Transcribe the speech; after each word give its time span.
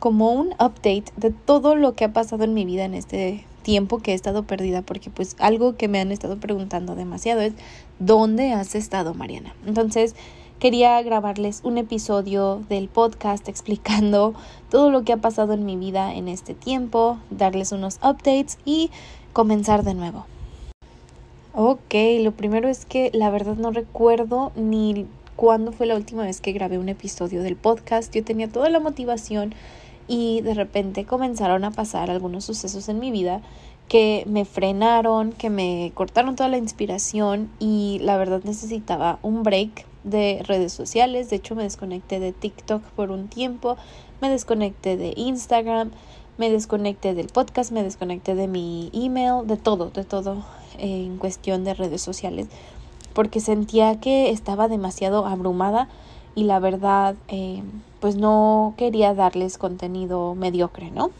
como 0.00 0.32
un 0.32 0.48
update 0.54 1.04
de 1.16 1.30
todo 1.30 1.76
lo 1.76 1.94
que 1.94 2.04
ha 2.04 2.12
pasado 2.12 2.44
en 2.44 2.54
mi 2.54 2.64
vida 2.64 2.84
en 2.84 2.94
este 2.94 3.44
tiempo 3.62 3.98
que 3.98 4.12
he 4.12 4.14
estado 4.14 4.42
perdida, 4.42 4.82
porque 4.82 5.10
pues 5.10 5.36
algo 5.38 5.76
que 5.76 5.86
me 5.86 6.00
han 6.00 6.10
estado 6.10 6.38
preguntando 6.38 6.96
demasiado 6.96 7.42
es 7.42 7.52
¿dónde 7.98 8.52
has 8.52 8.74
estado, 8.74 9.14
Mariana? 9.14 9.54
Entonces, 9.66 10.16
quería 10.58 11.00
grabarles 11.02 11.60
un 11.62 11.78
episodio 11.78 12.62
del 12.68 12.88
podcast 12.88 13.48
explicando 13.48 14.34
todo 14.70 14.90
lo 14.90 15.04
que 15.04 15.12
ha 15.12 15.18
pasado 15.18 15.52
en 15.52 15.64
mi 15.64 15.76
vida 15.76 16.14
en 16.14 16.28
este 16.28 16.54
tiempo, 16.54 17.18
darles 17.30 17.72
unos 17.72 17.96
updates 17.96 18.58
y 18.64 18.90
comenzar 19.32 19.84
de 19.84 19.94
nuevo. 19.94 20.26
Ok, 21.52 21.94
lo 22.20 22.32
primero 22.32 22.68
es 22.68 22.86
que 22.86 23.10
la 23.12 23.28
verdad 23.30 23.56
no 23.56 23.70
recuerdo 23.70 24.52
ni 24.54 25.06
cuándo 25.36 25.72
fue 25.72 25.86
la 25.86 25.96
última 25.96 26.22
vez 26.22 26.40
que 26.40 26.52
grabé 26.52 26.78
un 26.78 26.88
episodio 26.88 27.42
del 27.42 27.56
podcast. 27.56 28.14
Yo 28.14 28.22
tenía 28.22 28.48
toda 28.48 28.70
la 28.70 28.78
motivación 28.78 29.54
y 30.10 30.40
de 30.40 30.54
repente 30.54 31.04
comenzaron 31.04 31.62
a 31.62 31.70
pasar 31.70 32.10
algunos 32.10 32.44
sucesos 32.44 32.88
en 32.88 32.98
mi 32.98 33.12
vida 33.12 33.42
que 33.86 34.24
me 34.26 34.44
frenaron, 34.44 35.30
que 35.30 35.50
me 35.50 35.92
cortaron 35.94 36.34
toda 36.34 36.48
la 36.48 36.58
inspiración 36.58 37.48
y 37.60 38.00
la 38.02 38.16
verdad 38.16 38.42
necesitaba 38.42 39.20
un 39.22 39.44
break 39.44 39.86
de 40.02 40.42
redes 40.48 40.72
sociales. 40.72 41.30
De 41.30 41.36
hecho, 41.36 41.54
me 41.54 41.62
desconecté 41.62 42.18
de 42.18 42.32
TikTok 42.32 42.82
por 42.96 43.12
un 43.12 43.28
tiempo, 43.28 43.76
me 44.20 44.28
desconecté 44.28 44.96
de 44.96 45.14
Instagram, 45.16 45.92
me 46.38 46.50
desconecté 46.50 47.14
del 47.14 47.28
podcast, 47.28 47.70
me 47.70 47.84
desconecté 47.84 48.34
de 48.34 48.48
mi 48.48 48.90
email, 48.92 49.46
de 49.46 49.58
todo, 49.58 49.90
de 49.90 50.02
todo 50.02 50.44
en 50.76 51.18
cuestión 51.18 51.62
de 51.62 51.74
redes 51.74 52.02
sociales, 52.02 52.48
porque 53.14 53.38
sentía 53.38 54.00
que 54.00 54.30
estaba 54.30 54.66
demasiado 54.66 55.24
abrumada 55.24 55.88
y 56.34 56.44
la 56.44 56.58
verdad 56.58 57.16
eh, 57.28 57.62
pues 58.00 58.16
no 58.16 58.74
quería 58.76 59.14
darles 59.14 59.58
contenido 59.58 60.34
mediocre, 60.34 60.90
¿no? 60.90 61.10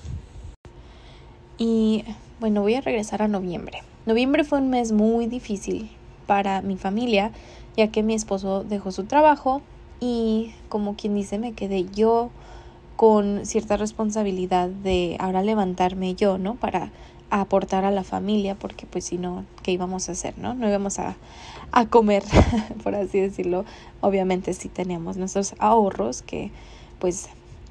Y 1.59 2.05
bueno, 2.41 2.63
voy 2.63 2.75
a 2.75 2.81
regresar 2.81 3.23
a 3.23 3.29
noviembre. 3.29 3.83
Noviembre 4.07 4.45
fue 4.45 4.59
un 4.59 4.71
mes 4.71 4.93
muy 4.93 5.27
difícil 5.27 5.91
para 6.27 6.63
mi 6.63 6.77
familia, 6.77 7.33
ya 7.77 7.89
que 7.89 8.03
mi 8.03 8.15
esposo 8.15 8.65
dejó 8.65 8.93
su 8.93 9.05
trabajo 9.05 9.61
y 10.01 10.53
como 10.69 10.97
quien 10.97 11.15
dice 11.15 11.39
me 11.39 11.53
quedé 11.53 11.85
yo 11.85 12.31
con 12.97 13.47
cierta 13.47 13.77
responsabilidad 13.77 14.69
de 14.69 15.17
ahora 15.21 15.43
levantarme 15.43 16.15
yo, 16.15 16.39
¿no? 16.39 16.55
Para 16.55 16.93
aportar 17.31 17.85
a 17.85 17.91
la 17.91 18.05
familia, 18.05 18.55
porque 18.55 18.87
pues 18.87 19.05
si 19.05 19.19
no, 19.19 19.45
¿qué 19.63 19.73
íbamos 19.73 20.09
a 20.09 20.13
hacer, 20.13 20.37
no? 20.39 20.55
No 20.55 20.69
íbamos 20.69 20.99
a, 20.99 21.17
a 21.73 21.87
comer, 21.87 22.25
por 22.85 22.95
así 22.95 23.21
decirlo. 23.21 23.65
Obviamente 24.01 24.53
sí 24.55 24.69
teníamos 24.69 25.17
nuestros 25.17 25.55
ahorros 25.59 26.23
que 26.23 26.51
pues 26.99 27.29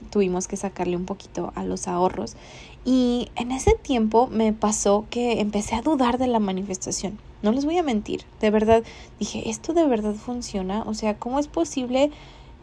tuvimos 0.10 0.48
que 0.48 0.58
sacarle 0.58 0.96
un 0.96 1.06
poquito 1.06 1.52
a 1.56 1.64
los 1.64 1.88
ahorros. 1.88 2.36
Y 2.86 3.30
en 3.36 3.52
ese 3.52 3.76
tiempo 3.76 4.28
me 4.28 4.54
pasó 4.54 5.06
que 5.10 5.42
empecé 5.42 5.76
a 5.76 5.82
dudar 5.82 6.18
de 6.18 6.28
la 6.28 6.40
manifestación. 6.40 7.20
No 7.42 7.52
les 7.52 7.66
voy 7.66 7.78
a 7.78 7.84
mentir, 7.84 8.24
de 8.42 8.50
verdad 8.50 8.84
dije, 9.20 9.50
¿esto 9.50 9.74
de 9.74 9.86
verdad 9.86 10.14
funciona? 10.14 10.84
O 10.86 10.94
sea, 10.94 11.18
¿cómo 11.18 11.40
es 11.40 11.48
posible 11.48 12.12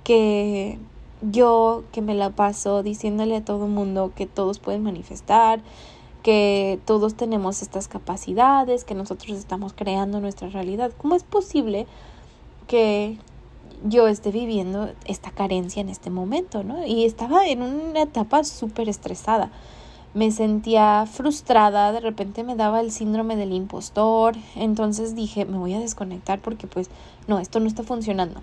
que 0.04 0.78
yo 1.22 1.84
que 1.92 2.02
me 2.02 2.14
la 2.14 2.30
paso 2.30 2.82
diciéndole 2.82 3.36
a 3.36 3.44
todo 3.44 3.66
el 3.66 3.72
mundo 3.72 4.12
que 4.14 4.26
todos 4.26 4.58
pueden 4.58 4.82
manifestar, 4.82 5.60
que 6.26 6.80
todos 6.86 7.14
tenemos 7.14 7.62
estas 7.62 7.86
capacidades, 7.86 8.82
que 8.82 8.96
nosotros 8.96 9.38
estamos 9.38 9.72
creando 9.74 10.18
nuestra 10.18 10.48
realidad. 10.48 10.90
¿Cómo 10.98 11.14
es 11.14 11.22
posible 11.22 11.86
que 12.66 13.16
yo 13.84 14.08
esté 14.08 14.32
viviendo 14.32 14.90
esta 15.04 15.30
carencia 15.30 15.80
en 15.80 15.88
este 15.88 16.10
momento, 16.10 16.64
¿no? 16.64 16.84
Y 16.84 17.04
estaba 17.04 17.46
en 17.46 17.62
una 17.62 18.02
etapa 18.02 18.42
súper 18.42 18.88
estresada. 18.88 19.52
Me 20.14 20.32
sentía 20.32 21.06
frustrada, 21.06 21.92
de 21.92 22.00
repente 22.00 22.42
me 22.42 22.56
daba 22.56 22.80
el 22.80 22.90
síndrome 22.90 23.36
del 23.36 23.52
impostor, 23.52 24.34
entonces 24.56 25.14
dije, 25.14 25.44
me 25.44 25.58
voy 25.58 25.74
a 25.74 25.78
desconectar 25.78 26.40
porque 26.40 26.66
pues 26.66 26.90
no, 27.28 27.38
esto 27.38 27.60
no 27.60 27.68
está 27.68 27.84
funcionando. 27.84 28.42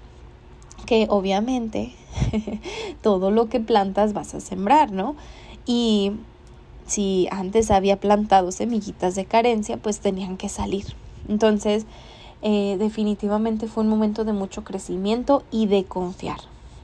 Que 0.85 1.07
obviamente 1.09 1.94
todo 3.01 3.29
lo 3.29 3.50
que 3.50 3.59
plantas 3.59 4.13
vas 4.13 4.33
a 4.35 4.39
sembrar, 4.39 4.94
¿no? 4.94 5.17
Y 5.65 6.13
si 6.85 7.27
antes 7.31 7.71
había 7.71 7.99
plantado 7.99 8.51
semillitas 8.51 9.16
de 9.16 9.25
carencia, 9.25 9.77
pues 9.77 9.99
tenían 9.99 10.38
que 10.38 10.49
salir. 10.49 10.85
Entonces, 11.27 11.85
eh, 12.41 12.75
definitivamente 12.77 13.67
fue 13.67 13.83
un 13.83 13.89
momento 13.89 14.25
de 14.25 14.33
mucho 14.33 14.63
crecimiento 14.63 15.44
y 15.51 15.67
de 15.67 15.85
confiar. 15.85 16.39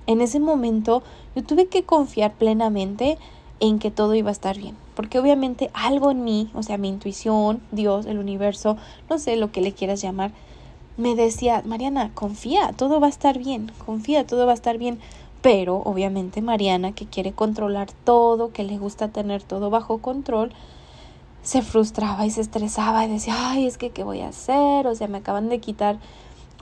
En 0.07 0.21
ese 0.21 0.39
momento 0.39 1.03
yo 1.35 1.43
tuve 1.43 1.67
que 1.67 1.83
confiar 1.83 2.33
plenamente 2.33 3.17
en 3.59 3.77
que 3.77 3.91
todo 3.91 4.15
iba 4.15 4.29
a 4.29 4.31
estar 4.31 4.57
bien, 4.57 4.75
porque 4.95 5.19
obviamente 5.19 5.69
algo 5.73 6.11
en 6.11 6.23
mí, 6.23 6.49
o 6.53 6.63
sea, 6.63 6.77
mi 6.77 6.87
intuición, 6.87 7.61
Dios, 7.71 8.05
el 8.05 8.17
universo, 8.17 8.77
no 9.09 9.19
sé 9.19 9.35
lo 9.35 9.51
que 9.51 9.61
le 9.61 9.73
quieras 9.73 10.01
llamar, 10.01 10.31
me 10.95 11.15
decía, 11.15 11.61
Mariana, 11.65 12.11
confía, 12.13 12.73
todo 12.75 12.99
va 12.99 13.07
a 13.07 13.09
estar 13.09 13.37
bien, 13.37 13.71
confía, 13.85 14.25
todo 14.25 14.45
va 14.45 14.51
a 14.51 14.55
estar 14.55 14.77
bien. 14.77 14.99
Pero 15.41 15.77
obviamente 15.85 16.41
Mariana, 16.41 16.91
que 16.91 17.05
quiere 17.05 17.31
controlar 17.31 17.91
todo, 18.03 18.51
que 18.51 18.63
le 18.63 18.77
gusta 18.77 19.07
tener 19.07 19.41
todo 19.43 19.69
bajo 19.69 19.99
control, 19.99 20.51
se 21.41 21.61
frustraba 21.61 22.25
y 22.25 22.29
se 22.29 22.41
estresaba 22.41 23.05
y 23.05 23.09
decía, 23.09 23.35
ay, 23.37 23.65
es 23.65 23.77
que, 23.77 23.91
¿qué 23.91 24.03
voy 24.03 24.21
a 24.21 24.29
hacer? 24.29 24.87
O 24.87 24.95
sea, 24.95 25.07
me 25.07 25.19
acaban 25.19 25.49
de 25.49 25.59
quitar 25.59 25.97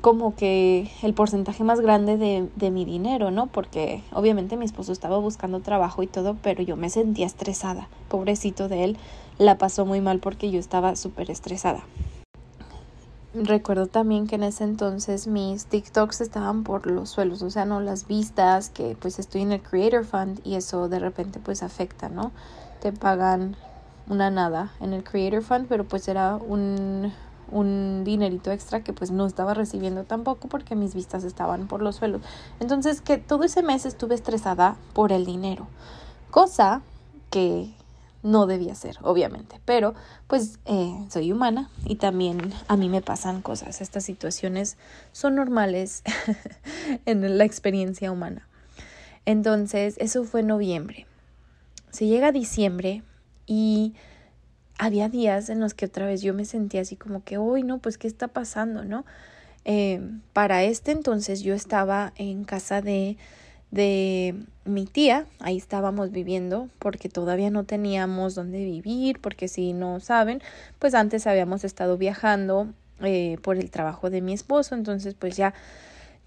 como 0.01 0.35
que 0.35 0.91
el 1.01 1.13
porcentaje 1.13 1.63
más 1.63 1.81
grande 1.81 2.17
de, 2.17 2.47
de 2.55 2.69
mi 2.69 2.85
dinero, 2.85 3.31
¿no? 3.31 3.47
Porque 3.47 4.03
obviamente 4.13 4.55
mi 4.55 4.65
esposo 4.65 4.91
estaba 4.91 5.17
buscando 5.17 5.59
trabajo 5.61 6.03
y 6.03 6.07
todo, 6.07 6.37
pero 6.43 6.61
yo 6.61 6.75
me 6.75 6.89
sentía 6.89 7.25
estresada. 7.25 7.89
Pobrecito 8.07 8.67
de 8.67 8.83
él, 8.83 8.97
la 9.39 9.57
pasó 9.57 9.85
muy 9.85 10.01
mal 10.01 10.19
porque 10.19 10.51
yo 10.51 10.59
estaba 10.59 10.95
súper 10.95 11.31
estresada. 11.31 11.83
Recuerdo 13.43 13.85
también 13.85 14.25
que 14.25 14.35
en 14.35 14.43
ese 14.43 14.63
entonces 14.63 15.27
mis 15.27 15.67
TikToks 15.67 16.21
estaban 16.21 16.63
por 16.63 16.87
los 16.87 17.09
suelos, 17.09 17.43
o 17.43 17.51
sea, 17.51 17.65
no 17.65 17.81
las 17.81 18.07
vistas, 18.07 18.71
que 18.71 18.97
pues 18.99 19.19
estoy 19.19 19.41
en 19.41 19.51
el 19.51 19.61
Creator 19.61 20.05
Fund 20.05 20.41
y 20.43 20.55
eso 20.55 20.89
de 20.89 20.97
repente 20.97 21.39
pues 21.39 21.61
afecta, 21.61 22.09
¿no? 22.09 22.31
Te 22.81 22.91
pagan 22.93 23.55
una 24.09 24.31
nada 24.31 24.71
en 24.79 24.93
el 24.93 25.03
Creator 25.03 25.43
Fund, 25.43 25.67
pero 25.69 25.83
pues 25.83 26.07
era 26.07 26.37
un, 26.37 27.13
un 27.51 28.03
dinerito 28.03 28.51
extra 28.51 28.81
que 28.81 28.91
pues 28.91 29.11
no 29.11 29.27
estaba 29.27 29.53
recibiendo 29.53 30.03
tampoco 30.03 30.47
porque 30.47 30.75
mis 30.75 30.95
vistas 30.95 31.23
estaban 31.23 31.67
por 31.67 31.83
los 31.83 31.97
suelos. 31.97 32.21
Entonces 32.59 33.01
que 33.01 33.19
todo 33.19 33.43
ese 33.43 33.61
mes 33.61 33.85
estuve 33.85 34.15
estresada 34.15 34.77
por 34.93 35.11
el 35.11 35.25
dinero, 35.25 35.67
cosa 36.31 36.81
que 37.29 37.76
no 38.27 38.45
debía 38.45 38.75
ser, 38.75 38.97
obviamente, 39.01 39.59
pero 39.63 39.95
pues 40.27 40.59
eh, 40.65 40.93
soy 41.09 41.31
humana 41.31 41.69
y 41.85 41.95
también 41.95 42.53
a 42.67 42.75
mí 42.75 42.89
me 42.89 43.01
pasan 43.01 43.41
cosas. 43.41 43.81
Estas 43.81 44.03
situaciones 44.03 44.77
son 45.13 45.35
normales 45.35 46.03
en 47.05 47.37
la 47.37 47.45
experiencia 47.45 48.11
humana. 48.11 48.47
Entonces, 49.25 49.95
eso 49.99 50.25
fue 50.25 50.43
noviembre. 50.43 51.07
Se 51.89 52.05
llega 52.05 52.31
diciembre 52.31 53.03
y 53.45 53.95
había 54.77 55.09
días 55.09 55.49
en 55.49 55.59
los 55.61 55.73
que 55.73 55.85
otra 55.85 56.05
vez 56.05 56.21
yo 56.21 56.33
me 56.33 56.45
sentía 56.45 56.81
así 56.81 56.97
como 56.97 57.23
que, 57.23 57.37
uy, 57.37 57.63
no, 57.63 57.79
pues, 57.79 57.97
¿qué 57.97 58.07
está 58.07 58.27
pasando, 58.27 58.83
no? 58.83 59.05
Eh, 59.63 60.01
para 60.33 60.63
este 60.63 60.91
entonces 60.91 61.41
yo 61.41 61.53
estaba 61.53 62.13
en 62.15 62.45
casa 62.45 62.81
de 62.81 63.17
de 63.71 64.35
mi 64.65 64.85
tía, 64.85 65.25
ahí 65.39 65.57
estábamos 65.57 66.11
viviendo 66.11 66.69
porque 66.79 67.09
todavía 67.09 67.49
no 67.49 67.63
teníamos 67.63 68.35
dónde 68.35 68.59
vivir, 68.59 69.19
porque 69.19 69.47
si 69.47 69.73
no 69.73 69.99
saben, 69.99 70.41
pues 70.79 70.93
antes 70.93 71.27
habíamos 71.27 71.63
estado 71.63 71.97
viajando 71.97 72.67
eh, 73.01 73.37
por 73.41 73.57
el 73.57 73.69
trabajo 73.69 74.09
de 74.09 74.21
mi 74.21 74.33
esposo, 74.33 74.75
entonces 74.75 75.15
pues 75.15 75.35
ya 75.35 75.53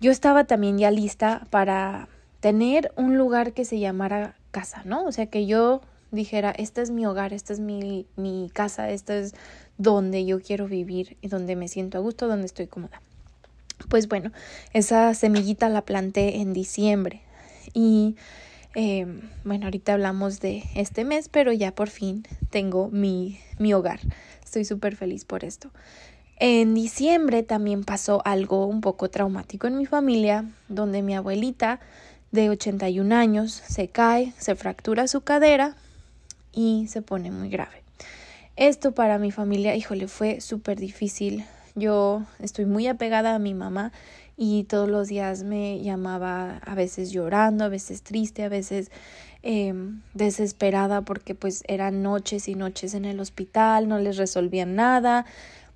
yo 0.00 0.10
estaba 0.10 0.44
también 0.44 0.78
ya 0.78 0.90
lista 0.90 1.46
para 1.50 2.08
tener 2.40 2.92
un 2.96 3.18
lugar 3.18 3.52
que 3.52 3.64
se 3.64 3.78
llamara 3.78 4.34
casa, 4.50 4.82
¿no? 4.84 5.04
O 5.04 5.12
sea, 5.12 5.26
que 5.26 5.46
yo 5.46 5.82
dijera, 6.10 6.50
este 6.50 6.80
es 6.80 6.90
mi 6.90 7.06
hogar, 7.06 7.32
esta 7.32 7.52
es 7.52 7.60
mi, 7.60 8.06
mi 8.16 8.50
casa, 8.52 8.90
esta 8.90 9.16
es 9.16 9.34
donde 9.78 10.24
yo 10.24 10.40
quiero 10.40 10.66
vivir 10.66 11.16
y 11.20 11.28
donde 11.28 11.54
me 11.56 11.68
siento 11.68 11.98
a 11.98 12.00
gusto, 12.00 12.28
donde 12.28 12.46
estoy 12.46 12.66
cómoda. 12.66 13.00
Pues 13.88 14.08
bueno, 14.08 14.32
esa 14.72 15.14
semillita 15.14 15.68
la 15.68 15.82
planté 15.82 16.36
en 16.38 16.52
diciembre 16.52 17.22
y 17.74 18.16
eh, 18.74 19.06
bueno, 19.44 19.66
ahorita 19.66 19.94
hablamos 19.94 20.40
de 20.40 20.64
este 20.74 21.04
mes, 21.04 21.28
pero 21.28 21.52
ya 21.52 21.74
por 21.74 21.88
fin 21.88 22.24
tengo 22.50 22.88
mi, 22.88 23.40
mi 23.58 23.74
hogar. 23.74 24.00
Estoy 24.44 24.64
súper 24.64 24.96
feliz 24.96 25.24
por 25.24 25.44
esto. 25.44 25.70
En 26.36 26.74
diciembre 26.74 27.42
también 27.42 27.84
pasó 27.84 28.22
algo 28.24 28.66
un 28.66 28.80
poco 28.80 29.10
traumático 29.10 29.66
en 29.66 29.76
mi 29.76 29.86
familia, 29.86 30.46
donde 30.68 31.02
mi 31.02 31.14
abuelita 31.14 31.80
de 32.30 32.48
81 32.48 33.14
años 33.14 33.52
se 33.52 33.88
cae, 33.88 34.32
se 34.38 34.54
fractura 34.54 35.08
su 35.08 35.20
cadera 35.20 35.76
y 36.52 36.86
se 36.88 37.02
pone 37.02 37.30
muy 37.30 37.50
grave. 37.50 37.82
Esto 38.56 38.92
para 38.92 39.18
mi 39.18 39.30
familia, 39.30 39.74
híjole, 39.76 40.08
fue 40.08 40.40
súper 40.40 40.78
difícil. 40.78 41.44
Yo 41.74 42.22
estoy 42.38 42.66
muy 42.66 42.86
apegada 42.86 43.34
a 43.34 43.38
mi 43.38 43.54
mamá 43.54 43.92
y 44.42 44.64
todos 44.64 44.88
los 44.88 45.08
días 45.08 45.42
me 45.42 45.82
llamaba 45.82 46.62
a 46.64 46.74
veces 46.74 47.10
llorando, 47.10 47.64
a 47.64 47.68
veces 47.68 48.02
triste, 48.02 48.42
a 48.42 48.48
veces 48.48 48.90
eh, 49.42 49.74
desesperada 50.14 51.02
porque 51.02 51.34
pues 51.34 51.62
eran 51.68 52.02
noches 52.02 52.48
y 52.48 52.54
noches 52.54 52.94
en 52.94 53.04
el 53.04 53.20
hospital, 53.20 53.86
no 53.86 53.98
les 53.98 54.16
resolvían 54.16 54.76
nada, 54.76 55.26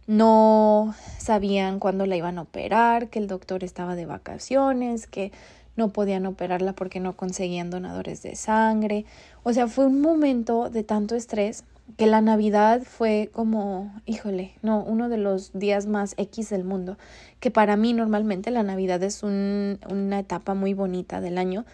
no 0.06 0.94
sabían 1.18 1.78
cuándo 1.78 2.06
la 2.06 2.16
iban 2.16 2.38
a 2.38 2.42
operar, 2.42 3.10
que 3.10 3.18
el 3.18 3.26
doctor 3.26 3.64
estaba 3.64 3.96
de 3.96 4.06
vacaciones, 4.06 5.06
que 5.06 5.30
no 5.76 5.90
podían 5.90 6.24
operarla 6.24 6.72
porque 6.72 7.00
no 7.00 7.18
conseguían 7.18 7.68
donadores 7.68 8.22
de 8.22 8.34
sangre. 8.34 9.04
O 9.42 9.52
sea, 9.52 9.68
fue 9.68 9.84
un 9.84 10.00
momento 10.00 10.70
de 10.70 10.84
tanto 10.84 11.16
estrés 11.16 11.64
que 11.96 12.06
la 12.06 12.20
Navidad 12.20 12.82
fue 12.82 13.30
como, 13.32 13.94
híjole, 14.06 14.54
no, 14.62 14.82
uno 14.82 15.08
de 15.08 15.18
los 15.18 15.52
días 15.52 15.86
más 15.86 16.14
X 16.16 16.50
del 16.50 16.64
mundo, 16.64 16.98
que 17.40 17.50
para 17.50 17.76
mí 17.76 17.92
normalmente 17.92 18.50
la 18.50 18.62
Navidad 18.62 19.02
es 19.02 19.22
un, 19.22 19.78
una 19.88 20.20
etapa 20.20 20.54
muy 20.54 20.74
bonita 20.74 21.20
del 21.20 21.38
año 21.38 21.64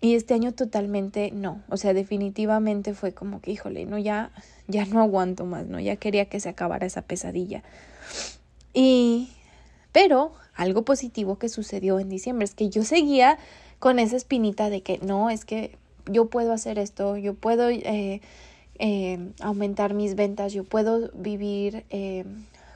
y 0.00 0.14
este 0.14 0.34
año 0.34 0.52
totalmente 0.52 1.32
no, 1.32 1.62
o 1.68 1.76
sea, 1.76 1.92
definitivamente 1.92 2.94
fue 2.94 3.12
como 3.12 3.40
que, 3.40 3.50
híjole, 3.50 3.84
no, 3.84 3.98
ya, 3.98 4.30
ya 4.68 4.84
no 4.86 5.00
aguanto 5.00 5.44
más, 5.44 5.66
no, 5.66 5.80
ya 5.80 5.96
quería 5.96 6.26
que 6.26 6.38
se 6.38 6.48
acabara 6.48 6.86
esa 6.86 7.02
pesadilla. 7.02 7.64
Y, 8.72 9.32
pero 9.90 10.32
algo 10.54 10.84
positivo 10.84 11.38
que 11.38 11.48
sucedió 11.48 11.98
en 11.98 12.08
diciembre 12.08 12.44
es 12.44 12.54
que 12.54 12.68
yo 12.70 12.84
seguía 12.84 13.38
con 13.80 13.98
esa 13.98 14.16
espinita 14.16 14.70
de 14.70 14.82
que 14.82 14.98
no, 14.98 15.30
es 15.30 15.44
que 15.44 15.76
yo 16.06 16.26
puedo 16.26 16.52
hacer 16.52 16.78
esto, 16.78 17.16
yo 17.16 17.34
puedo 17.34 17.68
eh, 17.68 18.20
eh, 18.78 19.32
aumentar 19.40 19.94
mis 19.94 20.14
ventas, 20.14 20.52
yo 20.52 20.64
puedo 20.64 21.10
vivir 21.14 21.84
eh, 21.90 22.24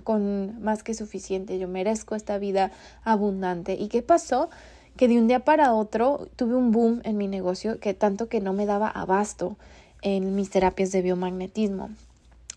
con 0.05 0.63
más 0.63 0.83
que 0.83 0.95
suficiente, 0.95 1.59
yo 1.59 1.69
merezco 1.69 2.15
esta 2.15 2.39
vida 2.39 2.73
abundante. 3.05 3.75
¿Y 3.75 3.89
qué 3.89 4.03
pasó? 4.03 4.51
Que 4.97 5.09
de 5.09 5.19
un 5.19 5.29
día 5.29 5.41
para 5.41 5.73
otro 5.73 6.29
tuve 6.37 6.55
un 6.55 6.71
boom 6.71 7.01
en 7.05 7.17
mi 7.17 7.29
negocio 7.29 7.79
que 7.81 7.95
tanto 7.95 8.29
que 8.29 8.41
no 8.41 8.53
me 8.53 8.67
daba 8.67 8.89
abasto 8.89 9.57
en 10.03 10.35
mis 10.35 10.51
terapias 10.51 10.93
de 10.93 11.03
biomagnetismo. 11.03 11.91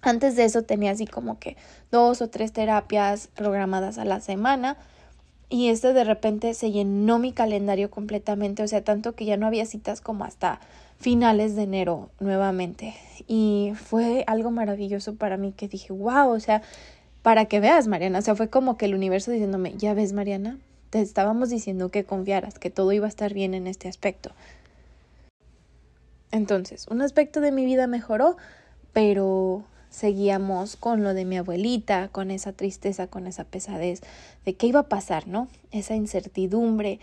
Antes 0.01 0.35
de 0.35 0.45
eso 0.45 0.63
tenía 0.63 0.91
así 0.91 1.07
como 1.07 1.39
que 1.39 1.55
dos 1.91 2.21
o 2.21 2.29
tres 2.29 2.51
terapias 2.51 3.27
programadas 3.27 3.97
a 3.97 4.05
la 4.05 4.19
semana 4.19 4.77
y 5.49 5.69
este 5.69 5.93
de 5.93 6.03
repente 6.03 6.53
se 6.53 6.71
llenó 6.71 7.19
mi 7.19 7.31
calendario 7.31 7.89
completamente, 7.89 8.63
o 8.63 8.67
sea, 8.67 8.83
tanto 8.83 9.13
que 9.13 9.25
ya 9.25 9.37
no 9.37 9.47
había 9.47 9.65
citas 9.65 10.01
como 10.01 10.25
hasta 10.25 10.59
finales 10.97 11.55
de 11.55 11.63
enero 11.63 12.09
nuevamente. 12.19 12.95
Y 13.27 13.73
fue 13.75 14.23
algo 14.27 14.51
maravilloso 14.51 15.15
para 15.15 15.37
mí 15.37 15.53
que 15.55 15.67
dije, 15.67 15.93
wow, 15.93 16.29
o 16.29 16.39
sea, 16.39 16.61
para 17.21 17.45
que 17.45 17.59
veas, 17.59 17.87
Mariana, 17.87 18.19
o 18.19 18.21
sea, 18.21 18.35
fue 18.35 18.49
como 18.49 18.77
que 18.77 18.85
el 18.85 18.95
universo 18.95 19.31
diciéndome, 19.31 19.73
ya 19.77 19.93
ves, 19.93 20.13
Mariana, 20.13 20.57
te 20.89 21.01
estábamos 21.01 21.49
diciendo 21.49 21.89
que 21.89 22.03
confiaras, 22.03 22.59
que 22.59 22.69
todo 22.69 22.91
iba 22.91 23.05
a 23.05 23.09
estar 23.09 23.33
bien 23.33 23.53
en 23.53 23.67
este 23.67 23.87
aspecto. 23.87 24.31
Entonces, 26.31 26.87
un 26.89 27.01
aspecto 27.01 27.39
de 27.39 27.51
mi 27.51 27.65
vida 27.65 27.87
mejoró, 27.87 28.35
pero 28.93 29.63
seguíamos 29.95 30.75
con 30.75 31.03
lo 31.03 31.13
de 31.13 31.23
mi 31.23 31.37
abuelita, 31.37 32.09
con 32.09 32.29
esa 32.29 32.51
tristeza, 32.51 33.07
con 33.07 33.27
esa 33.27 33.45
pesadez 33.45 34.01
de 34.43 34.53
qué 34.53 34.67
iba 34.67 34.81
a 34.81 34.89
pasar, 34.89 35.25
¿no? 35.25 35.47
Esa 35.71 35.95
incertidumbre, 35.95 36.99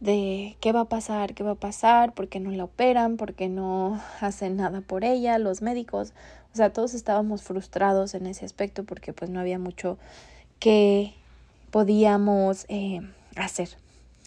de 0.00 0.54
qué 0.60 0.72
va 0.72 0.80
a 0.80 0.84
pasar, 0.84 1.32
qué 1.32 1.42
va 1.42 1.52
a 1.52 1.54
pasar, 1.54 2.12
por 2.12 2.28
qué 2.28 2.40
no 2.40 2.50
la 2.50 2.64
operan, 2.64 3.16
por 3.16 3.32
qué 3.32 3.48
no 3.48 3.98
hacen 4.20 4.58
nada 4.58 4.82
por 4.82 5.04
ella, 5.04 5.38
los 5.38 5.62
médicos, 5.62 6.12
o 6.52 6.56
sea, 6.56 6.70
todos 6.70 6.92
estábamos 6.92 7.42
frustrados 7.42 8.14
en 8.14 8.26
ese 8.26 8.44
aspecto 8.44 8.84
porque 8.84 9.14
pues 9.14 9.30
no 9.30 9.40
había 9.40 9.58
mucho 9.58 9.96
que 10.58 11.14
podíamos 11.70 12.66
eh, 12.68 13.00
hacer. 13.36 13.70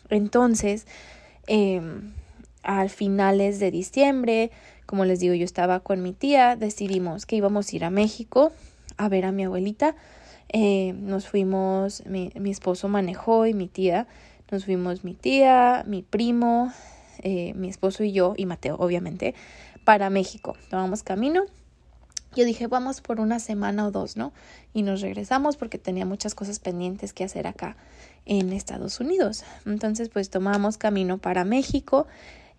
Entonces, 0.10 0.88
eh, 1.46 1.82
al 2.68 2.92
finales 2.92 3.60
de 3.60 3.72
diciembre, 3.72 4.52
como 4.86 5.04
les 5.04 5.20
digo, 5.20 5.34
yo 5.34 5.46
estaba 5.46 5.80
con 5.80 6.04
mi 6.04 6.14
tía, 6.14 6.56
decidimos 6.56 7.26
que 7.26 7.36
íbamos 7.38 7.74
a 7.74 7.76
ir 7.76 7.84
a 7.84 7.90
México 7.90 8.52
a 8.98 9.10
ver 9.10 9.26
a 9.26 9.32
mi 9.32 9.46
abuelita. 9.46 9.96
Eh, 10.50 10.94
nos 10.94 11.28
fuimos, 11.28 12.06
mi, 12.06 12.32
mi 12.36 12.52
esposo 12.52 12.88
manejó 12.88 13.46
y 13.46 13.54
mi 13.54 13.68
tía 13.68 14.08
nos 14.50 14.66
fuimos 14.66 15.04
mi 15.04 15.14
tía, 15.14 15.84
mi 15.88 16.04
primo, 16.04 16.72
eh, 17.20 17.54
mi 17.56 17.70
esposo 17.70 18.04
y 18.04 18.14
yo, 18.14 18.34
y 18.38 18.46
Mateo, 18.46 18.78
obviamente, 18.80 19.36
para 19.84 20.10
México. 20.10 20.56
Tomamos 20.70 21.04
camino. 21.04 21.44
Yo 22.36 22.46
dije, 22.46 22.68
vamos 22.68 23.02
por 23.02 23.20
una 23.20 23.40
semana 23.40 23.88
o 23.88 23.92
dos, 23.92 24.16
¿no? 24.16 24.32
Y 24.74 24.84
nos 24.84 25.02
regresamos 25.02 25.58
porque 25.58 25.78
tenía 25.78 26.06
muchas 26.06 26.36
cosas 26.36 26.60
pendientes 26.60 27.12
que 27.14 27.24
hacer 27.24 27.48
acá 27.48 27.76
en 28.26 28.54
Estados 28.54 29.00
Unidos. 29.00 29.44
Entonces, 29.66 30.10
pues 30.10 30.30
tomamos 30.30 30.78
camino 30.78 31.18
para 31.18 31.44
México 31.46 32.08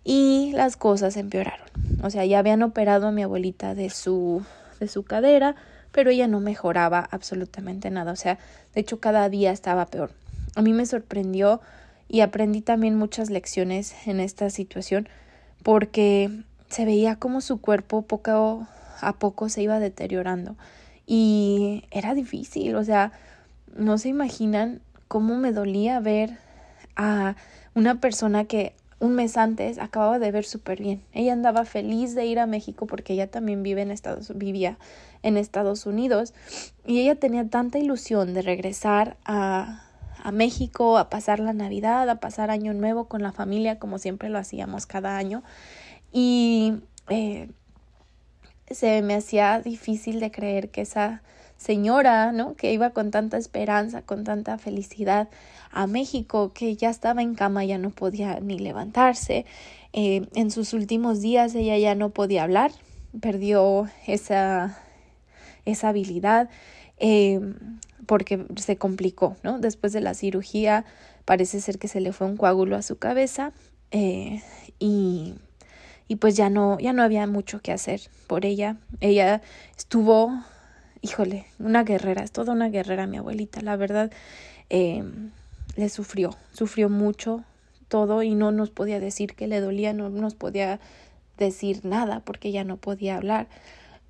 y 0.09 0.53
las 0.53 0.75
cosas 0.75 1.17
empeoraron. 1.17 1.67
O 2.01 2.09
sea, 2.09 2.25
ya 2.25 2.39
habían 2.39 2.63
operado 2.63 3.05
a 3.05 3.11
mi 3.11 3.21
abuelita 3.21 3.75
de 3.75 3.91
su, 3.91 4.43
de 4.79 4.87
su 4.87 5.03
cadera, 5.03 5.55
pero 5.91 6.09
ella 6.09 6.27
no 6.27 6.39
mejoraba 6.39 7.07
absolutamente 7.11 7.91
nada. 7.91 8.11
O 8.11 8.15
sea, 8.15 8.39
de 8.73 8.81
hecho, 8.81 8.99
cada 8.99 9.29
día 9.29 9.51
estaba 9.51 9.85
peor. 9.85 10.09
A 10.55 10.63
mí 10.63 10.73
me 10.73 10.87
sorprendió 10.87 11.61
y 12.07 12.21
aprendí 12.21 12.61
también 12.61 12.97
muchas 12.97 13.29
lecciones 13.29 13.93
en 14.07 14.19
esta 14.19 14.49
situación 14.49 15.07
porque 15.61 16.31
se 16.69 16.85
veía 16.85 17.17
como 17.17 17.39
su 17.39 17.61
cuerpo 17.61 18.01
poco 18.01 18.67
a 19.01 19.13
poco 19.13 19.47
se 19.47 19.61
iba 19.61 19.79
deteriorando 19.79 20.55
y 21.05 21.83
era 21.91 22.15
difícil, 22.15 22.75
o 22.75 22.83
sea, 22.83 23.11
no 23.75 23.99
se 23.99 24.09
imaginan 24.09 24.81
cómo 25.07 25.37
me 25.37 25.51
dolía 25.51 25.99
ver 25.99 26.39
a 26.95 27.35
una 27.75 28.01
persona 28.01 28.45
que 28.45 28.73
un 28.99 29.15
mes 29.15 29.37
antes 29.37 29.79
acababa 29.79 30.19
de 30.19 30.31
ver 30.31 30.45
súper 30.45 30.81
bien. 30.81 31.01
Ella 31.13 31.33
andaba 31.33 31.65
feliz 31.65 32.15
de 32.15 32.25
ir 32.25 32.39
a 32.39 32.47
México 32.47 32.85
porque 32.85 33.13
ella 33.13 33.31
también 33.31 33.63
vive 33.63 33.81
en 33.81 33.91
Estados, 33.91 34.37
vivía 34.37 34.77
en 35.23 35.37
Estados 35.37 35.85
Unidos 35.85 36.33
y 36.85 36.99
ella 36.99 37.15
tenía 37.15 37.47
tanta 37.49 37.79
ilusión 37.79 38.33
de 38.33 38.41
regresar 38.41 39.17
a, 39.25 39.83
a 40.21 40.31
México 40.31 40.97
a 40.97 41.09
pasar 41.09 41.39
la 41.39 41.53
Navidad, 41.53 42.09
a 42.09 42.19
pasar 42.19 42.51
Año 42.51 42.73
Nuevo 42.73 43.05
con 43.05 43.21
la 43.21 43.31
familia, 43.31 43.79
como 43.79 43.97
siempre 43.99 44.29
lo 44.29 44.37
hacíamos 44.37 44.85
cada 44.85 45.17
año. 45.17 45.43
Y 46.11 46.75
eh, 47.09 47.49
se 48.69 49.01
me 49.01 49.15
hacía 49.15 49.61
difícil 49.61 50.19
de 50.19 50.31
creer 50.31 50.69
que 50.69 50.81
esa 50.81 51.21
señora, 51.59 52.31
¿no? 52.31 52.55
Que 52.55 52.73
iba 52.73 52.89
con 52.89 53.11
tanta 53.11 53.37
esperanza, 53.37 54.01
con 54.01 54.23
tanta 54.23 54.57
felicidad 54.57 55.29
a 55.71 55.85
México, 55.85 56.51
que 56.53 56.75
ya 56.75 56.89
estaba 56.89 57.21
en 57.21 57.35
cama, 57.35 57.63
ya 57.65 57.77
no 57.77 57.91
podía 57.91 58.39
ni 58.39 58.57
levantarse. 58.57 59.45
Eh, 59.93 60.27
en 60.33 60.49
sus 60.49 60.73
últimos 60.73 61.21
días 61.21 61.53
ella 61.53 61.77
ya 61.77 61.93
no 61.93 62.09
podía 62.09 62.43
hablar, 62.43 62.71
perdió 63.21 63.87
esa, 64.07 64.79
esa 65.65 65.89
habilidad. 65.89 66.49
Eh, 66.97 67.39
porque 68.05 68.47
se 68.55 68.75
complicó, 68.75 69.35
¿no? 69.43 69.59
Después 69.59 69.93
de 69.93 70.01
la 70.01 70.15
cirugía 70.15 70.83
parece 71.25 71.61
ser 71.61 71.77
que 71.77 71.87
se 71.87 72.01
le 72.01 72.11
fue 72.11 72.25
un 72.25 72.37
coágulo 72.37 72.75
a 72.75 72.81
su 72.81 72.97
cabeza 72.97 73.51
eh, 73.91 74.41
y, 74.79 75.35
y 76.07 76.15
pues 76.15 76.35
ya 76.35 76.49
no, 76.49 76.79
ya 76.79 76.91
no 76.91 77.03
había 77.03 77.27
mucho 77.27 77.61
que 77.61 77.71
hacer 77.71 78.01
por 78.25 78.45
ella. 78.45 78.77
Ella 78.99 79.43
estuvo, 79.77 80.31
híjole, 81.01 81.45
una 81.59 81.83
guerrera, 81.83 82.23
es 82.23 82.31
toda 82.31 82.53
una 82.53 82.69
guerrera 82.69 83.07
mi 83.07 83.17
abuelita, 83.17 83.61
la 83.61 83.75
verdad, 83.75 84.11
eh, 84.69 85.03
le 85.75 85.89
sufrió, 85.89 86.35
sufrió 86.53 86.89
mucho, 86.89 87.43
todo 87.87 88.23
y 88.23 88.35
no 88.35 88.51
nos 88.51 88.69
podía 88.69 88.99
decir 88.99 89.33
que 89.33 89.47
le 89.47 89.59
dolía, 89.61 89.93
no 89.93 90.09
nos 90.09 90.35
podía 90.35 90.79
decir 91.37 91.83
nada 91.83 92.21
porque 92.21 92.51
ya 92.51 92.63
no 92.63 92.77
podía 92.77 93.17
hablar. 93.17 93.47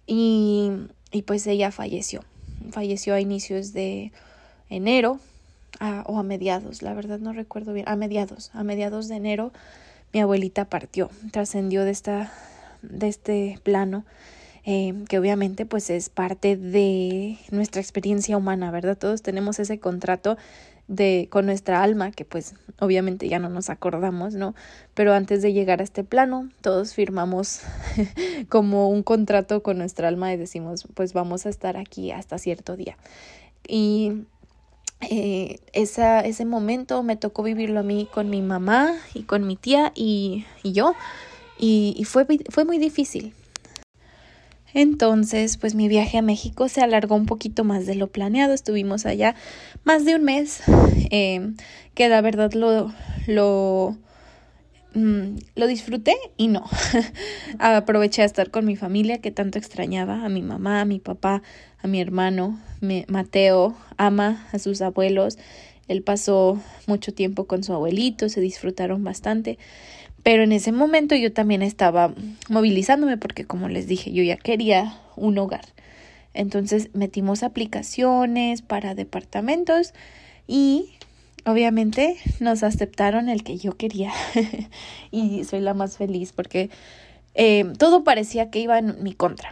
Y, 0.05 0.71
y 1.11 1.21
pues 1.21 1.47
ella 1.47 1.71
falleció. 1.71 2.21
Falleció 2.71 3.13
a 3.13 3.21
inicios 3.21 3.71
de 3.71 4.11
enero 4.69 5.19
o 6.05 6.19
a 6.19 6.23
mediados, 6.23 6.81
la 6.81 6.93
verdad 6.93 7.19
no 7.19 7.31
recuerdo 7.31 7.73
bien, 7.73 7.87
a 7.87 7.95
mediados, 7.95 8.51
a 8.53 8.63
mediados 8.63 9.07
de 9.07 9.15
enero 9.15 9.53
mi 10.11 10.19
abuelita 10.19 10.65
partió, 10.65 11.09
trascendió 11.31 11.85
de 11.85 11.91
esta 11.91 12.33
de 12.81 13.07
este 13.07 13.59
plano 13.63 14.03
eh, 14.71 14.93
que 15.09 15.17
obviamente 15.17 15.65
pues 15.65 15.89
es 15.89 16.09
parte 16.09 16.55
de 16.55 17.39
nuestra 17.49 17.81
experiencia 17.81 18.37
humana, 18.37 18.69
¿verdad? 18.69 18.95
Todos 18.95 19.23
tenemos 19.23 19.57
ese 19.57 19.79
contrato 19.79 20.37
de 20.87 21.27
con 21.31 21.47
nuestra 21.47 21.81
alma 21.81 22.11
que 22.11 22.23
pues 22.23 22.53
obviamente 22.79 23.27
ya 23.27 23.39
no 23.39 23.49
nos 23.49 23.71
acordamos, 23.71 24.35
¿no? 24.35 24.53
Pero 24.93 25.15
antes 25.15 25.41
de 25.41 25.53
llegar 25.53 25.81
a 25.81 25.83
este 25.83 26.03
plano, 26.03 26.51
todos 26.61 26.93
firmamos 26.93 27.61
como 28.49 28.89
un 28.89 29.01
contrato 29.01 29.63
con 29.63 29.79
nuestra 29.79 30.07
alma 30.07 30.31
y 30.33 30.37
decimos, 30.37 30.87
pues 30.93 31.13
vamos 31.13 31.47
a 31.47 31.49
estar 31.49 31.75
aquí 31.75 32.11
hasta 32.11 32.37
cierto 32.37 32.77
día. 32.77 32.95
Y 33.67 34.21
eh, 35.01 35.61
ese 35.73 36.45
momento 36.45 37.01
me 37.01 37.15
tocó 37.15 37.41
vivirlo 37.41 37.79
a 37.79 37.83
mí 37.83 38.07
con 38.13 38.29
mi 38.29 38.43
mamá 38.43 38.93
y 39.15 39.23
con 39.23 39.47
mi 39.47 39.55
tía 39.55 39.93
y, 39.95 40.45
y 40.61 40.73
yo 40.73 40.93
y, 41.57 41.95
y, 41.97 42.03
fue, 42.03 42.27
fue 42.51 42.65
muy 42.65 42.77
difícil. 42.77 43.33
Entonces, 44.73 45.57
pues 45.57 45.75
mi 45.75 45.87
viaje 45.87 46.17
a 46.17 46.21
México 46.21 46.69
se 46.69 46.81
alargó 46.81 47.15
un 47.15 47.25
poquito 47.25 47.63
más 47.63 47.85
de 47.85 47.95
lo 47.95 48.07
planeado. 48.07 48.53
Estuvimos 48.53 49.05
allá 49.05 49.35
más 49.83 50.05
de 50.05 50.15
un 50.15 50.23
mes, 50.23 50.61
eh, 51.11 51.51
que 51.95 52.09
la 52.09 52.21
verdad 52.21 52.53
lo, 52.53 52.93
lo, 53.27 53.97
mm, 54.93 55.37
lo 55.55 55.67
disfruté 55.67 56.15
y 56.37 56.47
no. 56.47 56.65
Aproveché 57.59 58.21
a 58.21 58.25
estar 58.25 58.51
con 58.51 58.65
mi 58.65 58.75
familia 58.75 59.19
que 59.19 59.31
tanto 59.31 59.57
extrañaba, 59.57 60.23
a 60.23 60.29
mi 60.29 60.41
mamá, 60.41 60.81
a 60.81 60.85
mi 60.85 60.99
papá, 60.99 61.41
a 61.81 61.87
mi 61.87 61.99
hermano, 61.99 62.59
Mateo, 63.07 63.75
ama 63.97 64.47
a 64.51 64.59
sus 64.59 64.81
abuelos. 64.81 65.37
Él 65.87 66.03
pasó 66.03 66.61
mucho 66.85 67.13
tiempo 67.13 67.45
con 67.45 67.63
su 67.63 67.73
abuelito, 67.73 68.29
se 68.29 68.41
disfrutaron 68.41 69.03
bastante. 69.03 69.57
Pero 70.23 70.43
en 70.43 70.51
ese 70.51 70.71
momento 70.71 71.15
yo 71.15 71.31
también 71.31 71.61
estaba 71.61 72.13
movilizándome 72.49 73.17
porque 73.17 73.45
como 73.45 73.69
les 73.69 73.87
dije, 73.87 74.11
yo 74.11 74.23
ya 74.23 74.37
quería 74.37 74.99
un 75.15 75.37
hogar. 75.37 75.65
Entonces 76.33 76.89
metimos 76.93 77.43
aplicaciones 77.43 78.61
para 78.61 78.95
departamentos 78.95 79.93
y 80.47 80.91
obviamente 81.45 82.17
nos 82.39 82.63
aceptaron 82.63 83.29
el 83.29 83.43
que 83.43 83.57
yo 83.57 83.77
quería 83.77 84.11
y 85.11 85.43
soy 85.45 85.61
la 85.61 85.73
más 85.73 85.97
feliz 85.97 86.33
porque 86.33 86.69
eh, 87.33 87.65
todo 87.77 88.03
parecía 88.03 88.49
que 88.49 88.59
iba 88.59 88.77
en 88.77 89.01
mi 89.03 89.13
contra 89.13 89.51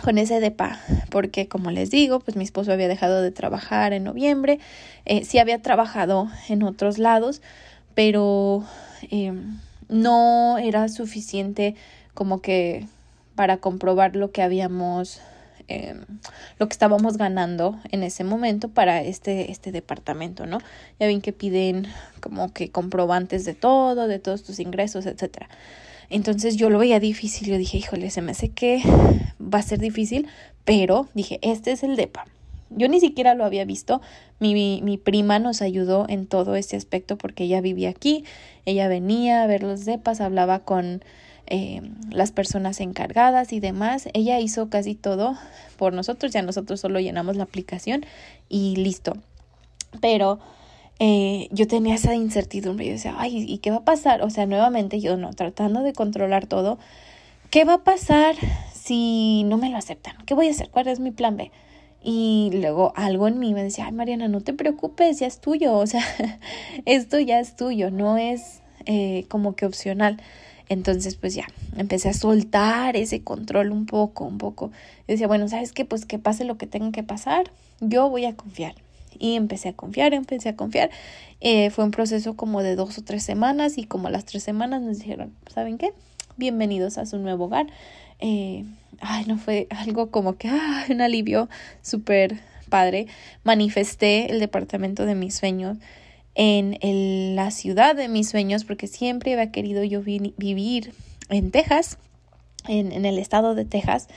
con 0.00 0.18
ese 0.18 0.40
depa, 0.40 0.80
porque 1.10 1.46
como 1.46 1.70
les 1.70 1.90
digo, 1.90 2.20
pues 2.20 2.36
mi 2.36 2.44
esposo 2.44 2.72
había 2.72 2.88
dejado 2.88 3.20
de 3.20 3.30
trabajar 3.30 3.92
en 3.92 4.04
noviembre, 4.04 4.58
eh, 5.04 5.24
sí 5.24 5.38
había 5.38 5.60
trabajado 5.60 6.30
en 6.48 6.62
otros 6.62 6.98
lados, 6.98 7.42
pero 7.94 8.64
eh, 9.10 9.32
no 9.90 10.58
era 10.58 10.88
suficiente 10.88 11.74
como 12.14 12.40
que 12.40 12.86
para 13.34 13.58
comprobar 13.58 14.16
lo 14.16 14.32
que 14.32 14.42
habíamos 14.42 15.20
eh, 15.68 15.94
lo 16.58 16.66
que 16.66 16.72
estábamos 16.72 17.16
ganando 17.16 17.78
en 17.92 18.02
ese 18.02 18.24
momento 18.24 18.68
para 18.68 19.02
este, 19.02 19.52
este 19.52 19.70
departamento, 19.70 20.44
¿no? 20.44 20.58
Ya 20.98 21.06
ven 21.06 21.20
que 21.20 21.32
piden 21.32 21.86
como 22.20 22.52
que 22.52 22.70
comprobantes 22.70 23.44
de 23.44 23.54
todo, 23.54 24.08
de 24.08 24.18
todos 24.18 24.42
tus 24.42 24.58
ingresos, 24.58 25.06
etcétera. 25.06 25.48
Entonces 26.08 26.56
yo 26.56 26.70
lo 26.70 26.80
veía 26.80 26.98
difícil, 26.98 27.46
yo 27.46 27.56
dije, 27.56 27.78
híjole, 27.78 28.10
se 28.10 28.20
me 28.20 28.32
hace 28.32 28.48
que 28.48 28.82
va 29.40 29.60
a 29.60 29.62
ser 29.62 29.78
difícil, 29.78 30.26
pero 30.64 31.08
dije, 31.14 31.38
este 31.42 31.70
es 31.70 31.84
el 31.84 31.94
DEPA. 31.94 32.26
Yo 32.70 32.88
ni 32.88 33.00
siquiera 33.00 33.34
lo 33.34 33.44
había 33.44 33.64
visto. 33.64 34.00
Mi, 34.38 34.80
mi, 34.82 34.96
prima 34.96 35.38
nos 35.38 35.60
ayudó 35.60 36.06
en 36.08 36.26
todo 36.26 36.54
este 36.56 36.76
aspecto 36.76 37.18
porque 37.18 37.44
ella 37.44 37.60
vivía 37.60 37.90
aquí, 37.90 38.24
ella 38.64 38.88
venía 38.88 39.42
a 39.42 39.46
ver 39.46 39.62
los 39.62 39.84
DEPAs, 39.84 40.20
hablaba 40.20 40.60
con 40.60 41.02
eh, 41.46 41.82
las 42.10 42.30
personas 42.30 42.80
encargadas 42.80 43.52
y 43.52 43.60
demás. 43.60 44.08
Ella 44.14 44.38
hizo 44.38 44.70
casi 44.70 44.94
todo 44.94 45.36
por 45.76 45.92
nosotros, 45.92 46.32
ya 46.32 46.42
nosotros 46.42 46.80
solo 46.80 47.00
llenamos 47.00 47.36
la 47.36 47.42
aplicación 47.42 48.06
y 48.48 48.76
listo. 48.76 49.14
Pero 50.00 50.38
eh, 51.00 51.48
yo 51.50 51.66
tenía 51.66 51.94
esa 51.96 52.14
incertidumbre, 52.14 52.86
yo 52.86 52.92
decía, 52.92 53.14
ay, 53.18 53.44
¿y 53.48 53.58
qué 53.58 53.70
va 53.70 53.78
a 53.78 53.84
pasar? 53.84 54.22
O 54.22 54.30
sea, 54.30 54.46
nuevamente 54.46 55.00
yo 55.00 55.16
no, 55.16 55.32
tratando 55.32 55.82
de 55.82 55.92
controlar 55.92 56.46
todo, 56.46 56.78
¿qué 57.50 57.64
va 57.64 57.74
a 57.74 57.84
pasar 57.84 58.36
si 58.72 59.42
no 59.44 59.56
me 59.56 59.70
lo 59.70 59.78
aceptan? 59.78 60.14
¿Qué 60.26 60.34
voy 60.34 60.48
a 60.48 60.50
hacer? 60.50 60.68
¿Cuál 60.70 60.88
es 60.88 61.00
mi 61.00 61.10
plan 61.10 61.36
B? 61.36 61.50
Y 62.02 62.50
luego 62.54 62.92
algo 62.96 63.28
en 63.28 63.38
mí 63.38 63.52
me 63.52 63.62
decía, 63.62 63.86
ay 63.86 63.92
Mariana, 63.92 64.28
no 64.28 64.40
te 64.40 64.54
preocupes, 64.54 65.18
ya 65.18 65.26
es 65.26 65.40
tuyo, 65.40 65.74
o 65.74 65.86
sea, 65.86 66.02
esto 66.86 67.18
ya 67.18 67.40
es 67.40 67.56
tuyo, 67.56 67.90
no 67.90 68.16
es 68.16 68.60
eh, 68.86 69.26
como 69.28 69.54
que 69.54 69.66
opcional. 69.66 70.20
Entonces, 70.70 71.16
pues 71.16 71.34
ya, 71.34 71.46
empecé 71.76 72.08
a 72.08 72.14
soltar 72.14 72.96
ese 72.96 73.22
control 73.22 73.72
un 73.72 73.86
poco, 73.86 74.24
un 74.24 74.38
poco. 74.38 74.70
Decía, 75.08 75.26
bueno, 75.26 75.48
¿sabes 75.48 75.72
qué? 75.72 75.84
Pues 75.84 76.06
que 76.06 76.18
pase 76.18 76.44
lo 76.44 76.56
que 76.58 76.66
tenga 76.66 76.92
que 76.92 77.02
pasar, 77.02 77.50
yo 77.80 78.08
voy 78.08 78.24
a 78.24 78.36
confiar. 78.36 78.76
Y 79.18 79.34
empecé 79.34 79.70
a 79.70 79.72
confiar, 79.72 80.14
empecé 80.14 80.48
a 80.48 80.56
confiar. 80.56 80.90
Eh, 81.40 81.70
fue 81.70 81.84
un 81.84 81.90
proceso 81.90 82.36
como 82.36 82.62
de 82.62 82.76
dos 82.76 82.96
o 82.98 83.02
tres 83.02 83.24
semanas 83.24 83.78
y 83.78 83.84
como 83.84 84.08
las 84.10 84.24
tres 84.24 84.44
semanas 84.44 84.80
nos 84.80 84.98
dijeron, 84.98 85.34
¿saben 85.52 85.76
qué? 85.76 85.92
Bienvenidos 86.36 86.98
a 86.98 87.04
su 87.04 87.18
nuevo 87.18 87.46
hogar. 87.46 87.66
Eh, 88.20 88.64
ay, 89.00 89.24
no 89.26 89.38
fue 89.38 89.66
algo 89.70 90.10
como 90.10 90.36
que, 90.36 90.48
ah, 90.48 90.84
un 90.88 91.00
alivio 91.00 91.48
súper 91.82 92.38
padre. 92.68 93.06
Manifesté 93.44 94.30
el 94.30 94.40
departamento 94.40 95.06
de 95.06 95.14
mis 95.14 95.34
sueños 95.34 95.78
en 96.34 97.36
la 97.36 97.50
ciudad 97.50 97.96
de 97.96 98.08
mis 98.08 98.28
sueños 98.30 98.64
porque 98.64 98.86
siempre 98.86 99.32
había 99.32 99.50
querido 99.50 99.82
yo 99.84 100.00
vivir 100.02 100.94
en 101.28 101.50
Texas, 101.50 101.98
en, 102.68 102.92
en, 102.92 103.04
el 103.04 103.18
estado 103.18 103.54
de 103.54 103.64
Texas, 103.64 104.08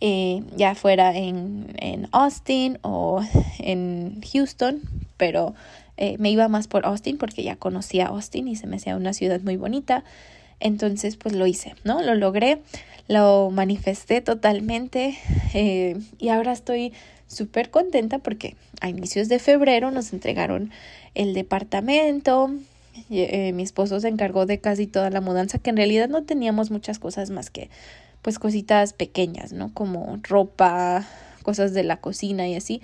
eh, 0.00 0.42
ya 0.56 0.74
fuera 0.74 1.14
en, 1.14 1.74
en, 1.78 2.08
Austin 2.12 2.78
o 2.82 3.22
en 3.58 4.22
Houston, 4.32 4.80
pero 5.16 5.54
eh, 5.98 6.16
me 6.18 6.30
iba 6.30 6.48
más 6.48 6.68
por 6.68 6.86
Austin 6.86 7.18
porque 7.18 7.42
ya 7.42 7.56
conocía 7.56 8.06
Austin 8.06 8.48
y 8.48 8.56
se 8.56 8.66
me 8.66 8.76
hacía 8.76 8.96
una 8.96 9.12
ciudad 9.12 9.40
muy 9.42 9.56
bonita. 9.56 10.04
Entonces, 10.60 11.16
pues 11.16 11.34
lo 11.34 11.46
hice, 11.46 11.74
¿no? 11.84 12.02
Lo 12.02 12.14
logré, 12.14 12.60
lo 13.08 13.50
manifesté 13.50 14.20
totalmente 14.20 15.18
eh, 15.54 15.98
y 16.18 16.28
ahora 16.28 16.52
estoy 16.52 16.92
súper 17.26 17.70
contenta 17.70 18.18
porque 18.18 18.56
a 18.80 18.88
inicios 18.88 19.28
de 19.28 19.38
febrero 19.38 19.90
nos 19.90 20.12
entregaron 20.12 20.70
el 21.14 21.34
departamento. 21.34 22.50
Eh, 23.08 23.52
mi 23.52 23.62
esposo 23.62 23.98
se 24.00 24.08
encargó 24.08 24.46
de 24.46 24.60
casi 24.60 24.86
toda 24.86 25.10
la 25.10 25.20
mudanza, 25.20 25.58
que 25.58 25.70
en 25.70 25.76
realidad 25.76 26.08
no 26.08 26.24
teníamos 26.24 26.70
muchas 26.70 26.98
cosas 26.98 27.30
más 27.30 27.50
que 27.50 27.70
pues 28.22 28.38
cositas 28.38 28.92
pequeñas, 28.92 29.52
¿no? 29.52 29.72
Como 29.72 30.18
ropa, 30.22 31.06
cosas 31.42 31.72
de 31.72 31.84
la 31.84 31.96
cocina 31.98 32.46
y 32.48 32.54
así. 32.54 32.82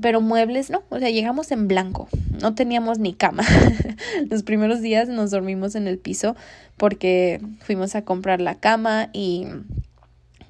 Pero 0.00 0.20
muebles 0.20 0.70
no, 0.70 0.82
o 0.88 0.98
sea, 0.98 1.10
llegamos 1.10 1.52
en 1.52 1.68
blanco, 1.68 2.08
no 2.40 2.54
teníamos 2.54 2.98
ni 2.98 3.14
cama. 3.14 3.44
Los 4.30 4.42
primeros 4.42 4.80
días 4.80 5.08
nos 5.08 5.30
dormimos 5.30 5.74
en 5.76 5.86
el 5.86 5.98
piso 5.98 6.34
porque 6.76 7.40
fuimos 7.60 7.94
a 7.94 8.02
comprar 8.02 8.40
la 8.40 8.56
cama 8.56 9.10
y 9.12 9.46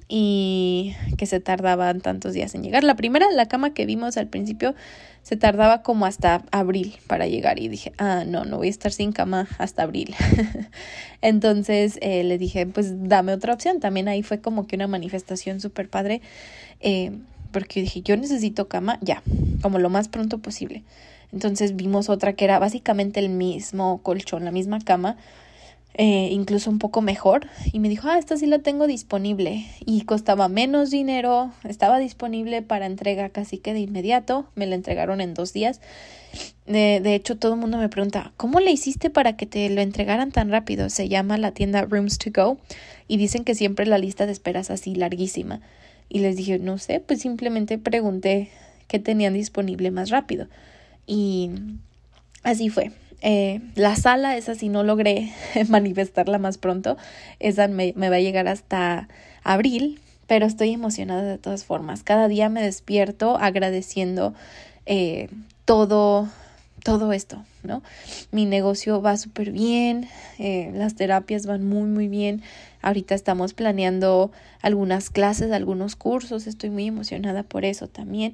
y 0.07 0.95
que 1.17 1.25
se 1.25 1.39
tardaban 1.39 2.01
tantos 2.01 2.33
días 2.33 2.53
en 2.55 2.63
llegar. 2.63 2.83
La 2.83 2.95
primera, 2.95 3.25
la 3.31 3.47
cama 3.47 3.73
que 3.73 3.85
vimos 3.85 4.17
al 4.17 4.27
principio, 4.27 4.75
se 5.23 5.35
tardaba 5.35 5.81
como 5.81 6.05
hasta 6.05 6.43
abril 6.51 6.97
para 7.07 7.25
llegar 7.25 7.59
y 7.59 7.67
dije, 7.67 7.93
ah, 7.97 8.23
no, 8.27 8.45
no 8.45 8.57
voy 8.57 8.67
a 8.67 8.69
estar 8.69 8.91
sin 8.91 9.11
cama 9.11 9.47
hasta 9.57 9.81
abril. 9.81 10.13
Entonces 11.21 11.97
eh, 12.01 12.23
le 12.23 12.37
dije, 12.37 12.67
pues 12.67 13.09
dame 13.09 13.33
otra 13.33 13.53
opción. 13.53 13.79
También 13.79 14.07
ahí 14.07 14.21
fue 14.21 14.39
como 14.39 14.67
que 14.67 14.75
una 14.75 14.87
manifestación 14.87 15.59
súper 15.59 15.89
padre, 15.89 16.21
eh, 16.79 17.11
porque 17.55 17.79
dije, 17.79 18.01
yo 18.01 18.17
necesito 18.17 18.67
cama 18.67 18.99
ya, 18.99 19.23
como 19.61 19.79
lo 19.79 19.89
más 19.89 20.09
pronto 20.09 20.39
posible. 20.39 20.83
Entonces 21.31 21.77
vimos 21.77 22.09
otra 22.09 22.33
que 22.33 22.43
era 22.43 22.59
básicamente 22.59 23.21
el 23.21 23.29
mismo 23.29 24.01
colchón, 24.03 24.43
la 24.43 24.51
misma 24.51 24.81
cama, 24.81 25.15
eh, 25.93 26.27
incluso 26.33 26.69
un 26.69 26.79
poco 26.79 27.01
mejor. 27.01 27.47
Y 27.71 27.79
me 27.79 27.87
dijo, 27.87 28.09
ah, 28.09 28.17
esta 28.17 28.35
sí 28.35 28.45
la 28.45 28.59
tengo 28.59 28.87
disponible. 28.87 29.65
Y 29.85 30.01
costaba 30.01 30.49
menos 30.49 30.91
dinero, 30.91 31.49
estaba 31.63 31.97
disponible 31.97 32.61
para 32.61 32.87
entrega 32.87 33.29
casi 33.29 33.57
que 33.57 33.71
de 33.71 33.79
inmediato. 33.79 34.47
Me 34.55 34.65
la 34.65 34.75
entregaron 34.75 35.21
en 35.21 35.33
dos 35.33 35.53
días. 35.53 35.79
De, 36.65 36.99
de 37.01 37.15
hecho, 37.15 37.37
todo 37.37 37.53
el 37.53 37.59
mundo 37.61 37.77
me 37.77 37.87
pregunta, 37.87 38.33
¿cómo 38.35 38.59
le 38.59 38.71
hiciste 38.71 39.09
para 39.09 39.37
que 39.37 39.45
te 39.45 39.69
lo 39.69 39.79
entregaran 39.79 40.33
tan 40.33 40.51
rápido? 40.51 40.89
Se 40.89 41.07
llama 41.07 41.37
la 41.37 41.53
tienda 41.53 41.85
Rooms 41.85 42.17
to 42.17 42.31
Go 42.35 42.57
y 43.07 43.15
dicen 43.15 43.45
que 43.45 43.55
siempre 43.55 43.85
la 43.85 43.97
lista 43.97 44.25
de 44.25 44.33
esperas 44.33 44.71
así 44.71 44.93
larguísima. 44.93 45.61
Y 46.09 46.19
les 46.19 46.35
dije, 46.35 46.59
no 46.59 46.77
sé, 46.77 46.99
pues 46.99 47.21
simplemente 47.21 47.77
pregunté 47.77 48.49
qué 48.87 48.99
tenían 48.99 49.33
disponible 49.33 49.91
más 49.91 50.09
rápido. 50.09 50.47
Y 51.07 51.51
Así 52.45 52.69
fue. 52.69 52.91
Eh, 53.21 53.59
la 53.73 53.95
sala, 53.95 54.37
esa 54.37 54.53
sí 54.53 54.69
no 54.69 54.83
logré 54.83 55.33
manifestarla 55.67 56.37
más 56.37 56.59
pronto. 56.59 56.95
Esa 57.39 57.67
me, 57.67 57.91
me 57.97 58.09
va 58.09 58.17
a 58.17 58.19
llegar 58.19 58.47
hasta 58.47 59.09
abril, 59.43 59.99
pero 60.27 60.45
estoy 60.45 60.71
emocionada 60.71 61.23
de 61.23 61.39
todas 61.39 61.65
formas. 61.65 62.03
Cada 62.03 62.27
día 62.27 62.47
me 62.49 62.61
despierto 62.61 63.35
agradeciendo 63.37 64.35
eh, 64.85 65.29
todo, 65.65 66.29
todo 66.83 67.13
esto, 67.13 67.43
¿no? 67.63 67.81
Mi 68.31 68.45
negocio 68.45 69.01
va 69.01 69.17
súper 69.17 69.51
bien, 69.51 70.07
eh, 70.37 70.69
las 70.75 70.93
terapias 70.93 71.47
van 71.47 71.67
muy, 71.67 71.89
muy 71.89 72.07
bien. 72.07 72.43
Ahorita 72.85 73.15
estamos 73.15 73.55
planeando 73.55 74.31
algunas 74.61 75.09
clases, 75.09 75.51
algunos 75.51 75.95
cursos, 75.95 76.45
estoy 76.45 76.69
muy 76.69 76.85
emocionada 76.85 77.41
por 77.41 77.65
eso 77.65 77.87
también. 77.87 78.33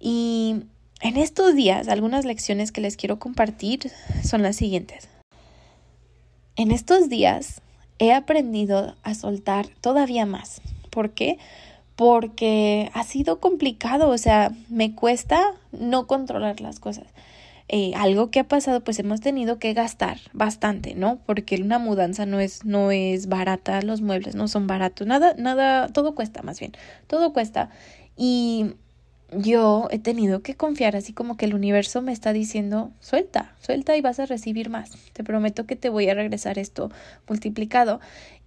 Y 0.00 0.62
en 1.02 1.18
estos 1.18 1.54
días, 1.54 1.88
algunas 1.88 2.24
lecciones 2.24 2.72
que 2.72 2.80
les 2.80 2.96
quiero 2.96 3.18
compartir 3.18 3.92
son 4.24 4.40
las 4.40 4.56
siguientes. 4.56 5.10
En 6.56 6.70
estos 6.70 7.10
días 7.10 7.60
he 7.98 8.14
aprendido 8.14 8.96
a 9.02 9.14
soltar 9.14 9.68
todavía 9.82 10.24
más. 10.24 10.62
¿Por 10.88 11.10
qué? 11.10 11.36
Porque 11.94 12.90
ha 12.94 13.04
sido 13.04 13.40
complicado, 13.40 14.08
o 14.08 14.16
sea, 14.16 14.52
me 14.70 14.94
cuesta 14.94 15.52
no 15.70 16.06
controlar 16.06 16.62
las 16.62 16.80
cosas. 16.80 17.08
Eh, 17.74 17.92
algo 17.96 18.30
que 18.30 18.38
ha 18.38 18.44
pasado, 18.44 18.84
pues 18.84 18.98
hemos 18.98 19.22
tenido 19.22 19.58
que 19.58 19.72
gastar 19.72 20.18
bastante, 20.34 20.94
¿no? 20.94 21.22
Porque 21.24 21.56
una 21.56 21.78
mudanza 21.78 22.26
no 22.26 22.38
es, 22.38 22.66
no 22.66 22.90
es 22.90 23.28
barata, 23.28 23.80
los 23.80 24.02
muebles 24.02 24.34
no 24.34 24.46
son 24.46 24.66
baratos, 24.66 25.06
nada, 25.06 25.34
nada, 25.38 25.88
todo 25.88 26.14
cuesta 26.14 26.42
más 26.42 26.60
bien, 26.60 26.72
todo 27.06 27.32
cuesta. 27.32 27.70
Y 28.14 28.74
yo 29.32 29.88
he 29.90 29.98
tenido 29.98 30.42
que 30.42 30.54
confiar, 30.54 30.96
así 30.96 31.14
como 31.14 31.38
que 31.38 31.46
el 31.46 31.54
universo 31.54 32.02
me 32.02 32.12
está 32.12 32.34
diciendo, 32.34 32.92
suelta, 33.00 33.54
suelta 33.58 33.96
y 33.96 34.02
vas 34.02 34.20
a 34.20 34.26
recibir 34.26 34.68
más. 34.68 34.90
Te 35.14 35.24
prometo 35.24 35.64
que 35.64 35.74
te 35.74 35.88
voy 35.88 36.10
a 36.10 36.14
regresar 36.14 36.58
esto 36.58 36.90
multiplicado. 37.26 38.00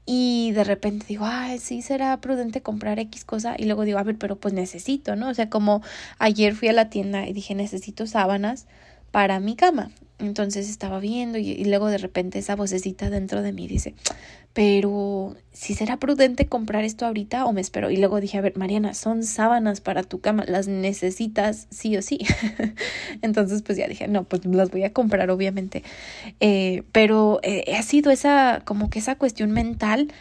Y 0.06 0.52
de 0.52 0.64
repente 0.64 1.08
digo, 1.08 1.26
ay, 1.26 1.58
sí, 1.58 1.82
será 1.82 2.22
prudente 2.22 2.62
comprar 2.62 3.00
X 3.00 3.26
cosa. 3.26 3.56
Y 3.58 3.66
luego 3.66 3.86
digo, 3.86 3.98
a 3.98 4.04
ver, 4.04 4.20
pero 4.20 4.36
pues 4.36 4.54
necesito, 4.54 5.16
¿no? 5.16 5.30
O 5.30 5.34
sea, 5.34 5.50
como 5.50 5.82
ayer 6.20 6.54
fui 6.54 6.68
a 6.68 6.74
la 6.74 6.92
tienda 6.92 7.28
y 7.28 7.34
dije, 7.34 7.56
necesito 7.56 8.06
sábanas 8.06 8.68
para 9.16 9.40
mi 9.40 9.56
cama. 9.56 9.92
Entonces 10.20 10.70
estaba 10.70 11.00
viendo 11.00 11.38
y, 11.38 11.64
luego 11.64 11.88
de 11.88 11.98
repente 11.98 12.38
esa 12.38 12.58
vocecita 12.58 13.10
dentro 13.10 13.42
de 13.42 13.54
mí 13.54 13.66
dice, 13.66 13.96
pero 14.52 15.38
si 15.54 15.74
será 15.74 15.96
prudente 15.96 16.48
comprar 16.48 16.84
esto 16.84 17.06
ahorita 17.06 17.46
o 17.46 17.54
me 17.54 17.62
espero. 17.62 17.90
Y 17.90 17.96
luego 17.96 18.20
dije, 18.20 18.38
a 18.38 18.42
ver, 18.42 18.58
Mariana, 18.58 18.94
son 18.94 19.24
sábanas 19.24 19.80
para 19.80 20.04
tu 20.04 20.20
cama, 20.20 20.44
las 20.50 20.68
necesitas 20.68 21.68
sí 21.70 21.96
o 21.96 22.02
sí. 22.02 22.20
Entonces 23.22 23.62
pues 23.62 23.78
ya 23.78 23.88
dije, 23.88 24.10
no, 24.10 24.26
pues 24.26 24.46
las 24.46 24.70
voy 24.70 24.84
a 24.84 24.92
comprar 24.92 25.32
obviamente. 25.32 25.82
Eh, 26.42 26.84
pero 26.92 27.40
eh, 27.42 27.74
ha 27.74 27.84
sido 27.84 28.12
esa, 28.12 28.64
como 28.66 28.90
que 28.90 29.00
esa 29.00 29.16
cuestión 29.16 29.52
mental 29.52 30.12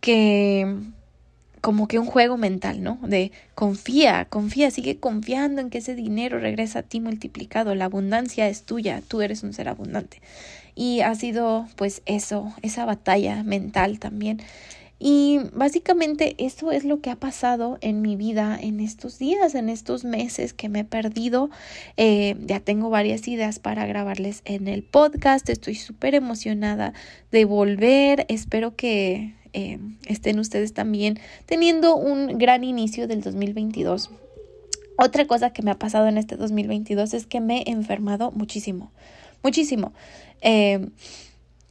que 0.00 0.66
como 1.60 1.88
que 1.88 1.98
un 1.98 2.06
juego 2.06 2.36
mental, 2.36 2.82
¿no? 2.82 2.98
De 3.02 3.32
confía, 3.54 4.24
confía, 4.26 4.70
sigue 4.70 4.98
confiando 4.98 5.60
en 5.60 5.70
que 5.70 5.78
ese 5.78 5.94
dinero 5.94 6.38
regresa 6.38 6.80
a 6.80 6.82
ti 6.82 7.00
multiplicado, 7.00 7.74
la 7.74 7.86
abundancia 7.86 8.48
es 8.48 8.64
tuya, 8.64 9.02
tú 9.06 9.22
eres 9.22 9.42
un 9.42 9.52
ser 9.52 9.68
abundante. 9.68 10.20
Y 10.74 11.00
ha 11.00 11.14
sido 11.14 11.68
pues 11.76 12.02
eso, 12.06 12.52
esa 12.62 12.84
batalla 12.84 13.42
mental 13.42 13.98
también. 13.98 14.40
Y 15.02 15.40
básicamente 15.54 16.34
eso 16.36 16.72
es 16.72 16.84
lo 16.84 17.00
que 17.00 17.08
ha 17.08 17.16
pasado 17.16 17.78
en 17.80 18.02
mi 18.02 18.16
vida 18.16 18.58
en 18.60 18.80
estos 18.80 19.18
días, 19.18 19.54
en 19.54 19.70
estos 19.70 20.04
meses 20.04 20.52
que 20.52 20.68
me 20.68 20.80
he 20.80 20.84
perdido. 20.84 21.48
Eh, 21.96 22.36
ya 22.44 22.60
tengo 22.60 22.90
varias 22.90 23.26
ideas 23.26 23.58
para 23.58 23.86
grabarles 23.86 24.42
en 24.44 24.68
el 24.68 24.82
podcast. 24.82 25.48
Estoy 25.48 25.74
súper 25.74 26.14
emocionada 26.14 26.92
de 27.32 27.46
volver. 27.46 28.26
Espero 28.28 28.76
que 28.76 29.32
eh, 29.52 29.78
estén 30.06 30.38
ustedes 30.38 30.72
también 30.72 31.18
teniendo 31.46 31.96
un 31.96 32.38
gran 32.38 32.64
inicio 32.64 33.06
del 33.08 33.20
2022. 33.22 34.10
Otra 34.98 35.26
cosa 35.26 35.50
que 35.50 35.62
me 35.62 35.70
ha 35.70 35.78
pasado 35.78 36.08
en 36.08 36.18
este 36.18 36.36
2022 36.36 37.14
es 37.14 37.26
que 37.26 37.40
me 37.40 37.62
he 37.62 37.70
enfermado 37.70 38.32
muchísimo, 38.32 38.92
muchísimo. 39.42 39.92
Eh, 40.42 40.88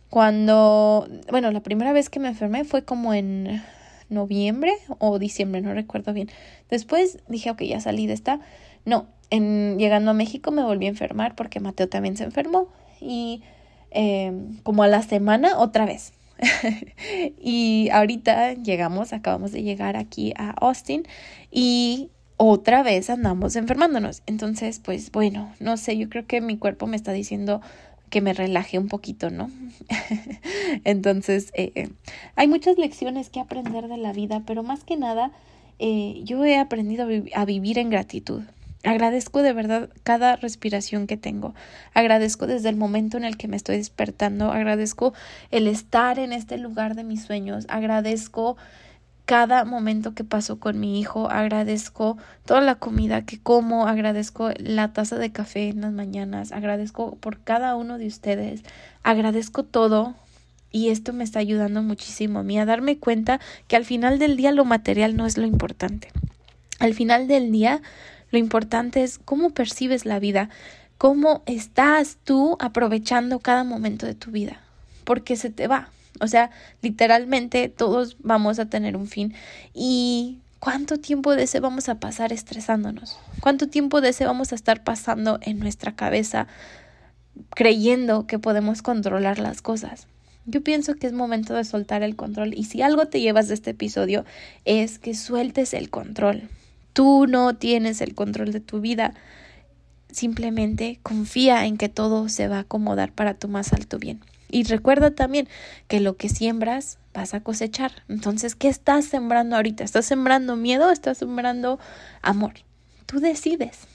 cuando, 0.09 1.07
bueno, 1.29 1.51
la 1.51 1.61
primera 1.61 1.93
vez 1.93 2.09
que 2.09 2.19
me 2.19 2.29
enfermé 2.29 2.63
fue 2.63 2.83
como 2.83 3.13
en 3.13 3.61
noviembre 4.09 4.73
o 4.97 5.19
diciembre, 5.19 5.61
no 5.61 5.73
recuerdo 5.73 6.13
bien. 6.13 6.29
Después 6.69 7.19
dije, 7.27 7.51
ok, 7.51 7.61
ya 7.61 7.79
salí 7.79 8.07
de 8.07 8.13
esta. 8.13 8.39
No, 8.85 9.07
en, 9.29 9.77
llegando 9.77 10.11
a 10.11 10.15
México 10.15 10.51
me 10.51 10.63
volví 10.63 10.87
a 10.87 10.89
enfermar 10.89 11.35
porque 11.35 11.59
Mateo 11.59 11.87
también 11.87 12.17
se 12.17 12.23
enfermó 12.23 12.69
y 12.99 13.43
eh, 13.91 14.33
como 14.63 14.83
a 14.83 14.87
la 14.87 15.03
semana 15.03 15.59
otra 15.59 15.85
vez. 15.85 16.13
y 17.41 17.89
ahorita 17.91 18.53
llegamos, 18.53 19.13
acabamos 19.13 19.51
de 19.51 19.63
llegar 19.63 19.97
aquí 19.97 20.33
a 20.37 20.51
Austin 20.51 21.03
y 21.51 22.09
otra 22.37 22.83
vez 22.83 23.09
andamos 23.09 23.55
enfermándonos. 23.55 24.23
Entonces, 24.25 24.79
pues 24.79 25.11
bueno, 25.11 25.53
no 25.59 25.77
sé, 25.77 25.97
yo 25.97 26.09
creo 26.09 26.25
que 26.25 26.41
mi 26.41 26.57
cuerpo 26.57 26.87
me 26.87 26.95
está 26.95 27.11
diciendo 27.11 27.61
que 28.09 28.21
me 28.21 28.33
relaje 28.33 28.79
un 28.79 28.87
poquito, 28.87 29.29
¿no? 29.29 29.51
Entonces, 30.83 31.51
eh, 31.53 31.89
hay 32.35 32.47
muchas 32.47 32.77
lecciones 32.77 33.29
que 33.29 33.39
aprender 33.39 33.87
de 33.87 33.97
la 33.97 34.13
vida, 34.13 34.41
pero 34.45 34.63
más 34.63 34.83
que 34.83 34.97
nada, 34.97 35.31
eh, 35.79 36.21
yo 36.23 36.43
he 36.45 36.57
aprendido 36.57 37.07
a 37.35 37.45
vivir 37.45 37.77
en 37.77 37.89
gratitud. 37.89 38.43
Agradezco 38.83 39.41
de 39.41 39.51
verdad 39.51 39.89
cada 40.03 40.37
respiración 40.37 41.05
que 41.05 41.17
tengo. 41.17 41.53
Agradezco 41.93 42.47
desde 42.47 42.69
el 42.69 42.77
momento 42.77 43.17
en 43.17 43.25
el 43.25 43.35
que 43.35 43.49
me 43.49 43.57
estoy 43.57 43.75
despertando. 43.77 44.51
Agradezco 44.51 45.13
el 45.51 45.67
estar 45.67 46.17
en 46.17 46.31
este 46.31 46.57
lugar 46.57 46.95
de 46.95 47.03
mis 47.03 47.23
sueños. 47.23 47.65
Agradezco 47.67 48.55
cada 49.25 49.65
momento 49.65 50.13
que 50.15 50.23
paso 50.23 50.59
con 50.59 50.79
mi 50.79 50.97
hijo. 50.97 51.29
Agradezco 51.29 52.17
toda 52.45 52.61
la 52.61 52.75
comida 52.75 53.25
que 53.25 53.37
como. 53.37 53.85
Agradezco 53.85 54.51
la 54.57 54.93
taza 54.93 55.17
de 55.17 55.33
café 55.33 55.67
en 55.67 55.81
las 55.81 55.91
mañanas. 55.91 56.53
Agradezco 56.53 57.15
por 57.17 57.41
cada 57.41 57.75
uno 57.75 57.97
de 57.97 58.07
ustedes. 58.07 58.63
Agradezco 59.03 59.63
todo. 59.63 60.15
Y 60.71 60.89
esto 60.89 61.11
me 61.11 61.25
está 61.25 61.39
ayudando 61.39 61.83
muchísimo 61.83 62.39
a 62.39 62.43
mí 62.43 62.57
a 62.59 62.65
darme 62.65 62.97
cuenta 62.97 63.41
que 63.67 63.75
al 63.75 63.85
final 63.85 64.19
del 64.19 64.37
día 64.37 64.53
lo 64.53 64.63
material 64.63 65.17
no 65.17 65.25
es 65.25 65.37
lo 65.37 65.45
importante. 65.45 66.09
Al 66.79 66.93
final 66.93 67.27
del 67.27 67.51
día 67.51 67.81
lo 68.31 68.37
importante 68.37 69.03
es 69.03 69.19
cómo 69.19 69.51
percibes 69.51 70.05
la 70.05 70.19
vida, 70.19 70.49
cómo 70.97 71.43
estás 71.45 72.17
tú 72.23 72.57
aprovechando 72.59 73.39
cada 73.39 73.63
momento 73.63 74.05
de 74.05 74.15
tu 74.15 74.31
vida, 74.31 74.61
porque 75.03 75.35
se 75.35 75.49
te 75.49 75.67
va. 75.67 75.89
O 76.19 76.27
sea, 76.27 76.51
literalmente 76.81 77.69
todos 77.69 78.17
vamos 78.19 78.59
a 78.59 78.65
tener 78.65 78.97
un 78.97 79.07
fin 79.07 79.33
y 79.73 80.39
¿cuánto 80.59 80.97
tiempo 80.97 81.35
de 81.35 81.43
ese 81.43 81.59
vamos 81.59 81.87
a 81.87 81.99
pasar 81.99 82.33
estresándonos? 82.33 83.17
¿Cuánto 83.39 83.69
tiempo 83.69 84.01
de 84.01 84.09
ese 84.09 84.25
vamos 84.25 84.51
a 84.51 84.55
estar 84.55 84.83
pasando 84.83 85.39
en 85.41 85.59
nuestra 85.59 85.95
cabeza 85.95 86.47
creyendo 87.51 88.27
que 88.27 88.39
podemos 88.39 88.81
controlar 88.81 89.39
las 89.39 89.61
cosas? 89.61 90.07
Yo 90.45 90.61
pienso 90.61 90.95
que 90.95 91.07
es 91.07 91.13
momento 91.13 91.53
de 91.53 91.63
soltar 91.63 92.03
el 92.03 92.15
control 92.15 92.53
y 92.53 92.65
si 92.65 92.81
algo 92.81 93.05
te 93.05 93.21
llevas 93.21 93.47
de 93.47 93.53
este 93.53 93.71
episodio 93.71 94.25
es 94.65 94.99
que 94.99 95.13
sueltes 95.13 95.73
el 95.73 95.89
control. 95.89 96.49
Tú 96.93 97.27
no 97.27 97.55
tienes 97.55 98.01
el 98.01 98.15
control 98.15 98.51
de 98.51 98.59
tu 98.59 98.81
vida. 98.81 99.13
Simplemente 100.11 100.99
confía 101.03 101.65
en 101.65 101.77
que 101.77 101.89
todo 101.89 102.29
se 102.29 102.47
va 102.47 102.57
a 102.57 102.61
acomodar 102.61 103.11
para 103.11 103.33
tu 103.35 103.47
más 103.47 103.73
alto 103.73 103.99
bien. 103.99 104.21
Y 104.51 104.63
recuerda 104.63 105.11
también 105.11 105.47
que 105.87 105.99
lo 105.99 106.17
que 106.17 106.29
siembras 106.29 106.97
vas 107.13 107.33
a 107.33 107.41
cosechar. 107.41 107.91
Entonces, 108.07 108.55
¿qué 108.55 108.67
estás 108.67 109.05
sembrando 109.05 109.55
ahorita? 109.55 109.83
¿Estás 109.83 110.05
sembrando 110.05 110.55
miedo 110.55 110.87
o 110.87 110.91
estás 110.91 111.19
sembrando 111.19 111.79
amor? 112.21 112.53
Tú 113.05 113.19
decides. 113.19 113.87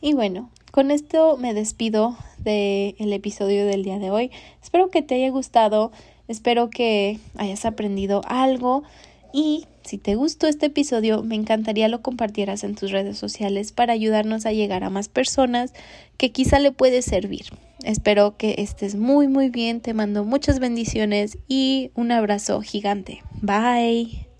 Y 0.00 0.14
bueno, 0.14 0.50
con 0.72 0.90
esto 0.90 1.36
me 1.36 1.54
despido 1.54 2.16
del 2.38 2.96
el 2.98 3.12
episodio 3.12 3.66
del 3.66 3.84
día 3.84 3.98
de 3.98 4.10
hoy. 4.10 4.30
Espero 4.62 4.88
que 4.88 5.02
te 5.02 5.14
haya 5.16 5.30
gustado, 5.30 5.92
espero 6.28 6.70
que 6.70 7.20
hayas 7.36 7.64
aprendido 7.64 8.22
algo 8.26 8.82
y 9.32 9.66
si 9.84 9.98
te 9.98 10.14
gustó 10.14 10.46
este 10.46 10.66
episodio, 10.66 11.22
me 11.22 11.34
encantaría 11.34 11.88
lo 11.88 12.02
compartieras 12.02 12.64
en 12.64 12.74
tus 12.74 12.90
redes 12.90 13.18
sociales 13.18 13.72
para 13.72 13.92
ayudarnos 13.92 14.46
a 14.46 14.52
llegar 14.52 14.84
a 14.84 14.90
más 14.90 15.08
personas 15.08 15.72
que 16.16 16.32
quizá 16.32 16.58
le 16.58 16.72
puede 16.72 17.02
servir. 17.02 17.46
Espero 17.84 18.36
que 18.36 18.56
estés 18.58 18.94
muy 18.94 19.28
muy 19.28 19.50
bien, 19.50 19.80
te 19.80 19.94
mando 19.94 20.24
muchas 20.24 20.58
bendiciones 20.58 21.38
y 21.48 21.90
un 21.94 22.12
abrazo 22.12 22.60
gigante. 22.60 23.22
Bye. 23.40 24.31